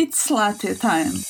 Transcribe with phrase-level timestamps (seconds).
[0.00, 1.24] It's latte time.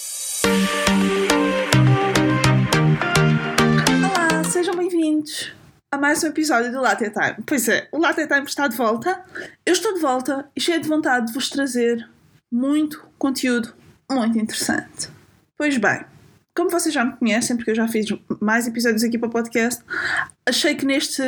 [4.04, 5.54] Olá, sejam bem-vindos
[5.90, 7.36] a mais um episódio do Latte Time.
[7.46, 9.24] Pois é, o Latte Time está de volta.
[9.64, 12.06] Eu estou de volta e cheia de vontade de vos trazer
[12.52, 13.72] muito conteúdo
[14.12, 15.08] muito interessante.
[15.56, 16.04] Pois bem,
[16.54, 18.04] como vocês já me conhecem, porque eu já fiz
[18.38, 19.82] mais episódios aqui para o podcast,
[20.46, 21.22] achei que neste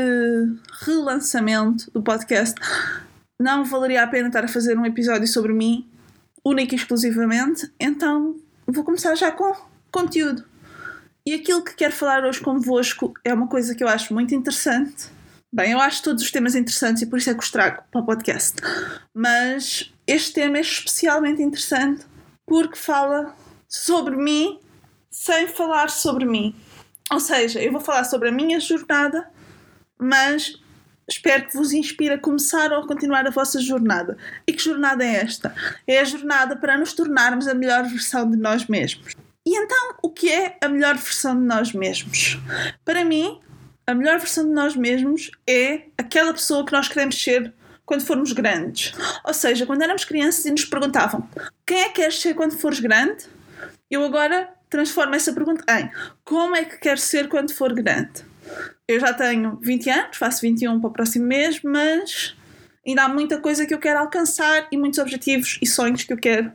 [0.83, 2.55] relançamento do podcast
[3.41, 5.91] não valeria a pena estar a fazer um episódio sobre mim
[6.45, 8.37] única e exclusivamente, então
[8.67, 9.55] vou começar já com
[9.91, 10.45] conteúdo.
[11.27, 15.09] E aquilo que quero falar hoje convosco é uma coisa que eu acho muito interessante.
[15.53, 18.01] Bem, eu acho todos os temas interessantes e por isso é que os trago para
[18.01, 18.57] o podcast.
[19.13, 22.07] Mas este tema é especialmente interessante
[22.47, 23.35] porque fala
[23.69, 24.61] sobre mim
[25.11, 26.55] sem falar sobre mim.
[27.13, 29.29] Ou seja, eu vou falar sobre a minha jornada,
[29.99, 30.61] mas
[31.11, 34.17] Espero que vos inspire a começar ou a continuar a vossa jornada.
[34.47, 35.53] E que jornada é esta?
[35.87, 39.15] É a jornada para nos tornarmos a melhor versão de nós mesmos.
[39.45, 42.39] E então, o que é a melhor versão de nós mesmos?
[42.85, 43.41] Para mim,
[43.87, 47.53] a melhor versão de nós mesmos é aquela pessoa que nós queremos ser
[47.85, 48.93] quando formos grandes.
[49.25, 51.29] Ou seja, quando éramos crianças e nos perguntavam
[51.67, 53.25] quem é que queres ser quando fores grande?
[53.91, 55.91] Eu agora transformo essa pergunta em
[56.25, 58.30] como é que queres ser quando for grande?
[58.87, 62.37] Eu já tenho 20 anos, faço 21 para o próximo mês, mas
[62.87, 66.19] ainda há muita coisa que eu quero alcançar e muitos objetivos e sonhos que eu
[66.19, 66.53] quero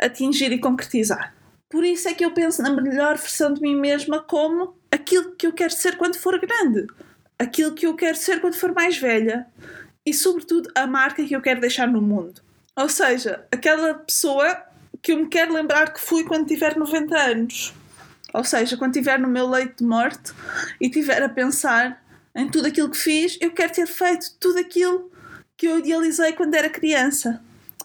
[0.00, 1.34] atingir e concretizar.
[1.68, 5.46] Por isso é que eu penso na melhor versão de mim mesma como aquilo que
[5.46, 6.86] eu quero ser quando for grande,
[7.38, 9.46] aquilo que eu quero ser quando for mais velha
[10.04, 12.42] e, sobretudo, a marca que eu quero deixar no mundo.
[12.76, 14.64] Ou seja, aquela pessoa
[15.02, 17.74] que eu me quero lembrar que fui quando tiver 90 anos.
[18.32, 20.32] Ou seja, quando estiver no meu leito de morte
[20.80, 22.02] e estiver a pensar
[22.34, 25.10] em tudo aquilo que fiz, eu quero ter feito tudo aquilo
[25.56, 27.42] que eu idealizei quando era criança.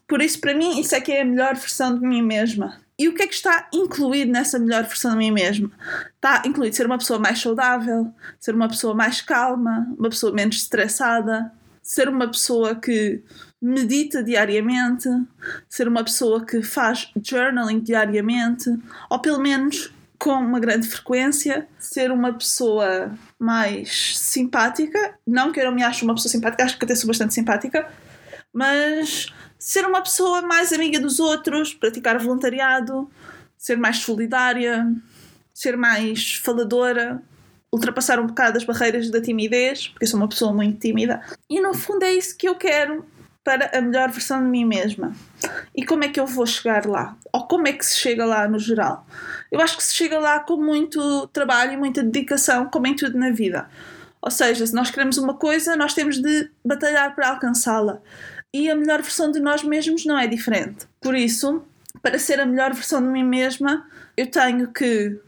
[0.08, 2.80] Por isso, para mim, isso é que é a melhor versão de mim mesma.
[2.98, 5.70] E o que é que está incluído nessa melhor versão de mim mesma?
[6.16, 10.58] Está incluído ser uma pessoa mais saudável, ser uma pessoa mais calma, uma pessoa menos
[10.58, 13.22] estressada, ser uma pessoa que
[13.62, 15.10] medita diariamente,
[15.68, 18.70] ser uma pessoa que faz journaling diariamente,
[19.10, 25.18] ou pelo menos com uma grande frequência, ser uma pessoa mais simpática.
[25.26, 27.88] Não que eu não me ache uma pessoa simpática, acho que até sou bastante simpática,
[28.54, 33.10] mas ser uma pessoa mais amiga dos outros, praticar voluntariado,
[33.58, 34.86] ser mais solidária,
[35.54, 37.22] ser mais faladora,
[37.72, 41.22] ultrapassar um bocado as barreiras da timidez, porque eu sou uma pessoa muito tímida.
[41.50, 43.06] E no fundo é isso que eu quero
[43.46, 45.14] para a melhor versão de mim mesma.
[45.76, 47.16] E como é que eu vou chegar lá?
[47.32, 49.06] Ou como é que se chega lá no geral?
[49.52, 53.18] Eu acho que se chega lá com muito trabalho e muita dedicação, como em tudo
[53.20, 53.70] na vida.
[54.20, 58.02] Ou seja, se nós queremos uma coisa, nós temos de batalhar para alcançá-la.
[58.52, 60.88] E a melhor versão de nós mesmos não é diferente.
[61.00, 61.64] Por isso,
[62.02, 63.86] para ser a melhor versão de mim mesma,
[64.18, 65.20] eu tenho que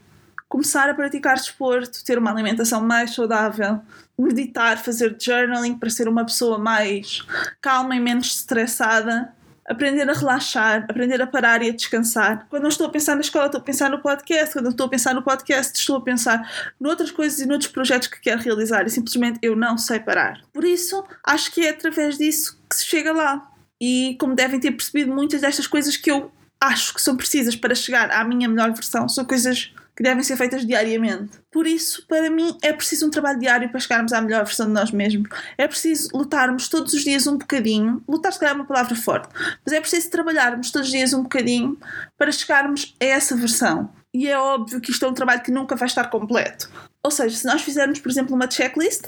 [0.48, 3.80] começar a praticar desporto, ter uma alimentação mais saudável,
[4.18, 7.22] meditar, fazer journaling para ser uma pessoa mais
[7.60, 9.34] calma e menos estressada,
[9.68, 12.46] aprender a relaxar, aprender a parar e a descansar.
[12.48, 14.54] Quando não estou a pensar na escola, estou a pensar no podcast.
[14.54, 18.08] Quando não estou a pensar no podcast, estou a pensar noutras coisas e noutros projetos
[18.08, 20.40] que quero realizar e simplesmente eu não sei parar.
[20.52, 23.52] Por isso, acho que é através disso que se chega lá.
[23.80, 27.74] E como devem ter percebido, muitas destas coisas que eu acho que são precisas para
[27.74, 31.40] chegar à minha melhor versão são coisas que devem ser feitas diariamente.
[31.50, 34.72] Por isso, para mim, é preciso um trabalho diário para chegarmos à melhor versão de
[34.72, 35.28] nós mesmos.
[35.56, 38.00] É preciso lutarmos todos os dias um bocadinho.
[38.06, 39.28] Lutar, se calhar, é uma palavra forte,
[39.66, 41.76] mas é preciso trabalharmos todos os dias um bocadinho
[42.16, 43.90] para chegarmos a essa versão.
[44.14, 46.70] E é óbvio que isto é um trabalho que nunca vai estar completo.
[47.02, 49.06] Ou seja, se nós fizermos, por exemplo, uma checklist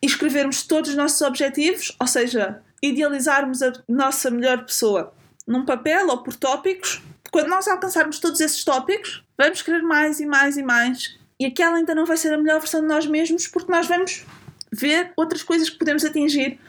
[0.00, 5.17] e escrevermos todos os nossos objetivos, ou seja, idealizarmos a nossa melhor pessoa
[5.48, 10.26] num papel ou por tópicos, quando nós alcançarmos todos esses tópicos, vamos querer mais e
[10.26, 11.18] mais e mais.
[11.40, 14.24] E aquela ainda não vai ser a melhor versão de nós mesmos porque nós vamos
[14.70, 16.60] ver outras coisas que podemos atingir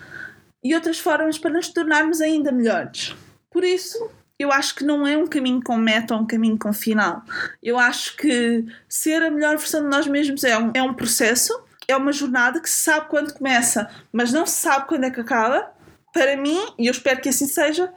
[0.64, 3.16] e outras formas para nos tornarmos ainda melhores.
[3.52, 6.72] Por isso, eu acho que não é um caminho com meta ou um caminho com
[6.72, 7.24] final.
[7.62, 11.60] Eu acho que ser a melhor versão de nós mesmos é um, é um processo,
[11.88, 15.20] é uma jornada que se sabe quando começa, mas não se sabe quando é que
[15.20, 15.72] acaba.
[16.14, 17.92] Para mim, e eu espero que assim seja,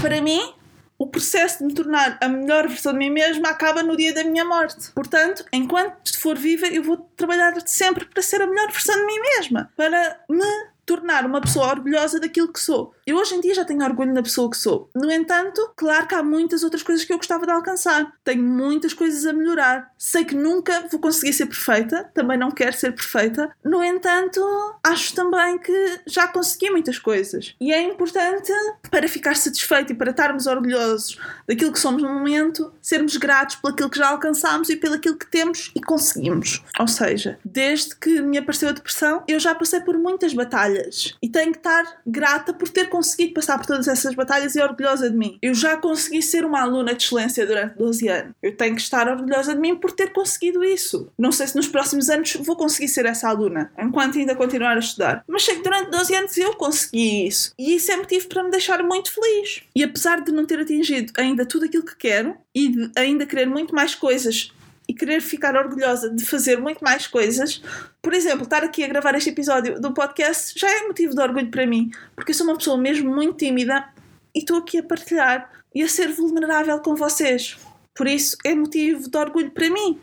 [0.00, 0.54] para mim,
[0.98, 4.24] o processo de me tornar a melhor versão de mim mesma acaba no dia da
[4.24, 4.90] minha morte.
[4.92, 9.20] Portanto, enquanto for viva, eu vou trabalhar sempre para ser a melhor versão de mim
[9.20, 12.94] mesma, para me tornar uma pessoa orgulhosa daquilo que sou.
[13.06, 14.88] Eu hoje em dia já tenho orgulho na pessoa que sou.
[14.94, 18.12] No entanto, claro que há muitas outras coisas que eu gostava de alcançar.
[18.22, 19.92] Tenho muitas coisas a melhorar.
[19.98, 23.50] Sei que nunca vou conseguir ser perfeita, também não quero ser perfeita.
[23.64, 24.40] No entanto,
[24.82, 27.54] acho também que já consegui muitas coisas.
[27.60, 28.52] E é importante,
[28.90, 33.72] para ficar satisfeito e para estarmos orgulhosos daquilo que somos no momento, sermos gratos pelo
[33.74, 36.62] aquilo que já alcançámos e pelo aquilo que temos e conseguimos.
[36.78, 40.73] Ou seja, desde que me apareceu a depressão, eu já passei por muitas batalhas
[41.22, 45.10] e tenho que estar grata por ter conseguido passar por todas essas batalhas e orgulhosa
[45.10, 45.38] de mim.
[45.42, 48.34] Eu já consegui ser uma aluna de excelência durante 12 anos.
[48.42, 51.12] Eu tenho que estar orgulhosa de mim por ter conseguido isso.
[51.18, 54.80] Não sei se nos próximos anos vou conseguir ser essa aluna, enquanto ainda continuar a
[54.80, 55.24] estudar.
[55.26, 57.52] Mas sei que durante 12 anos eu consegui isso.
[57.58, 59.62] E isso é motivo para me deixar muito feliz.
[59.74, 63.46] E apesar de não ter atingido ainda tudo aquilo que quero e de ainda querer
[63.46, 64.52] muito mais coisas
[64.88, 67.62] e querer ficar orgulhosa de fazer muito mais coisas.
[68.02, 71.50] Por exemplo, estar aqui a gravar este episódio do podcast já é motivo de orgulho
[71.50, 73.88] para mim, porque eu sou uma pessoa mesmo muito tímida
[74.34, 77.56] e estou aqui a partilhar e a ser vulnerável com vocês.
[77.94, 80.00] Por isso é motivo de orgulho para mim.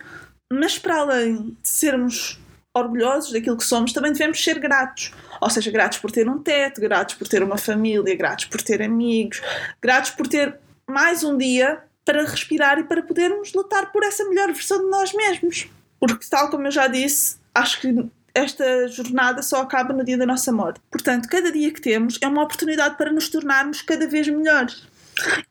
[0.51, 2.39] Mas para além de sermos
[2.73, 5.13] orgulhosos daquilo que somos, também devemos ser gratos.
[5.39, 8.81] Ou seja, gratos por ter um teto, gratos por ter uma família, gratos por ter
[8.81, 9.41] amigos,
[9.81, 10.57] gratos por ter
[10.87, 15.13] mais um dia para respirar e para podermos lutar por essa melhor versão de nós
[15.13, 15.67] mesmos.
[15.99, 20.25] Porque, tal como eu já disse, acho que esta jornada só acaba no dia da
[20.25, 20.79] nossa morte.
[20.89, 24.87] Portanto, cada dia que temos é uma oportunidade para nos tornarmos cada vez melhores.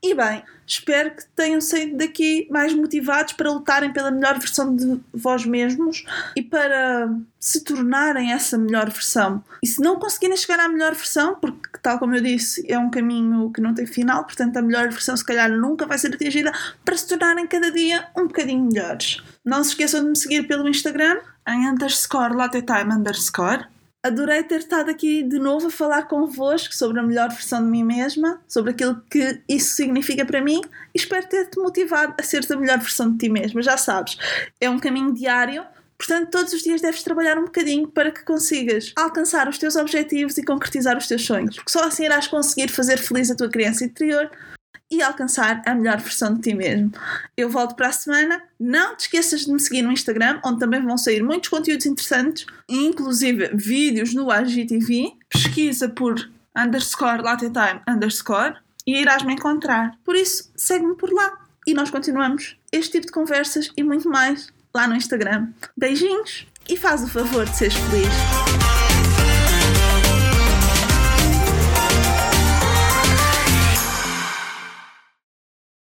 [0.02, 5.00] E bem, espero que tenham saído daqui mais motivados para lutarem pela melhor versão de
[5.12, 6.04] vós mesmos
[6.36, 9.42] e para se tornarem essa melhor versão.
[9.62, 12.90] E se não conseguirem chegar à melhor versão, porque, tal como eu disse, é um
[12.90, 16.52] caminho que não tem final, portanto, a melhor versão se calhar nunca vai ser atingida,
[16.84, 19.22] para se tornarem cada dia um bocadinho melhores.
[19.44, 21.18] Não se esqueçam de me seguir pelo Instagram
[21.48, 23.66] em underscore latetime underscore
[24.02, 27.84] Adorei ter estado aqui de novo a falar convosco sobre a melhor versão de mim
[27.84, 30.62] mesma, sobre aquilo que isso significa para mim
[30.94, 33.60] e espero ter-te motivado a ser a melhor versão de ti mesma.
[33.60, 34.16] Já sabes,
[34.58, 35.62] é um caminho diário,
[35.98, 40.38] portanto, todos os dias deves trabalhar um bocadinho para que consigas alcançar os teus objetivos
[40.38, 43.84] e concretizar os teus sonhos, porque só assim irás conseguir fazer feliz a tua criança
[43.84, 44.30] interior
[44.90, 46.92] e alcançar a melhor versão de ti mesmo.
[47.36, 48.42] Eu volto para a semana.
[48.58, 52.44] Não te esqueças de me seguir no Instagram, onde também vão sair muitos conteúdos interessantes,
[52.68, 55.12] inclusive vídeos no AGTV.
[55.28, 58.56] Pesquisa por underscore latetime underscore
[58.86, 59.96] e irás me encontrar.
[60.04, 64.48] Por isso, segue-me por lá e nós continuamos este tipo de conversas e muito mais
[64.74, 65.48] lá no Instagram.
[65.76, 68.79] Beijinhos e faz o favor de seres feliz.